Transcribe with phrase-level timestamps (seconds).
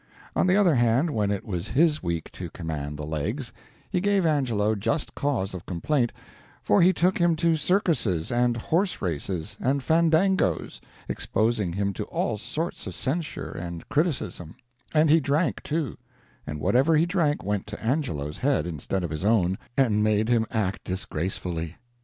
[0.35, 3.53] On the other hand, when it was his week to command the legs
[3.87, 6.11] he gave Angelo just cause of complaint,
[6.63, 12.39] for he took him to circuses and horse races and fandangoes, exposing him to all
[12.39, 14.55] sorts of censure and criticism;
[14.91, 15.99] and he drank, too;
[16.47, 20.47] and whatever he drank went to Angelo's head instead of his own and made him
[20.49, 21.75] act disgracefully.